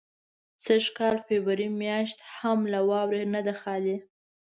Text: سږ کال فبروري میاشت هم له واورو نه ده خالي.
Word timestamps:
سږ 0.65 0.83
کال 0.97 1.15
فبروري 1.27 1.67
میاشت 1.81 2.19
هم 2.37 2.59
له 2.71 2.79
واورو 2.89 3.29
نه 3.33 3.41
ده 3.45 3.53
خالي. 3.61 3.97